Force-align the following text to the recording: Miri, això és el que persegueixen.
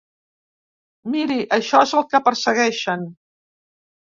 Miri, 1.15 1.37
això 1.57 1.81
és 1.89 1.93
el 2.01 2.07
que 2.15 2.23
persegueixen. 2.31 3.05